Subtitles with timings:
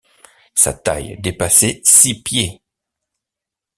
[0.55, 2.63] Sa taille dépassait six pieds.